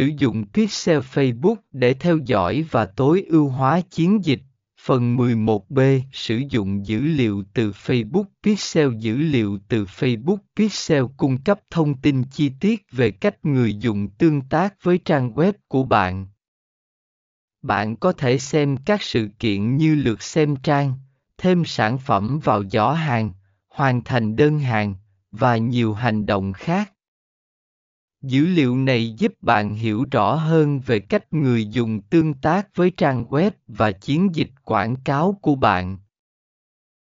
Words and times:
Sử 0.00 0.10
dụng 0.18 0.44
Pixel 0.52 0.98
Facebook 0.98 1.56
để 1.72 1.94
theo 1.94 2.18
dõi 2.18 2.64
và 2.70 2.86
tối 2.86 3.24
ưu 3.28 3.48
hóa 3.48 3.80
chiến 3.80 4.24
dịch. 4.24 4.40
Phần 4.80 5.16
11b 5.16 6.00
Sử 6.12 6.42
dụng 6.50 6.86
dữ 6.86 7.00
liệu 7.00 7.42
từ 7.54 7.70
Facebook 7.70 8.24
Pixel 8.42 8.88
Dữ 8.98 9.16
liệu 9.16 9.58
từ 9.68 9.84
Facebook 9.84 10.36
Pixel 10.56 11.04
cung 11.16 11.42
cấp 11.42 11.60
thông 11.70 11.94
tin 11.94 12.22
chi 12.22 12.50
tiết 12.60 12.86
về 12.92 13.10
cách 13.10 13.44
người 13.44 13.74
dùng 13.74 14.08
tương 14.08 14.40
tác 14.40 14.74
với 14.82 14.98
trang 14.98 15.34
web 15.34 15.52
của 15.68 15.82
bạn. 15.82 16.26
Bạn 17.62 17.96
có 17.96 18.12
thể 18.12 18.38
xem 18.38 18.76
các 18.76 19.02
sự 19.02 19.28
kiện 19.38 19.76
như 19.76 19.94
lượt 19.94 20.22
xem 20.22 20.56
trang, 20.56 20.94
thêm 21.38 21.64
sản 21.64 21.98
phẩm 21.98 22.40
vào 22.44 22.64
giỏ 22.72 22.92
hàng, 22.92 23.32
hoàn 23.68 24.04
thành 24.04 24.36
đơn 24.36 24.58
hàng, 24.58 24.94
và 25.32 25.56
nhiều 25.56 25.94
hành 25.94 26.26
động 26.26 26.52
khác. 26.52 26.92
Dữ 28.22 28.46
liệu 28.46 28.76
này 28.76 29.14
giúp 29.18 29.32
bạn 29.42 29.74
hiểu 29.74 30.04
rõ 30.10 30.34
hơn 30.34 30.80
về 30.80 31.00
cách 31.00 31.32
người 31.32 31.66
dùng 31.66 32.00
tương 32.00 32.34
tác 32.34 32.68
với 32.74 32.90
trang 32.96 33.24
web 33.24 33.50
và 33.66 33.92
chiến 33.92 34.28
dịch 34.34 34.50
quảng 34.64 34.96
cáo 35.04 35.38
của 35.42 35.54
bạn. 35.54 35.98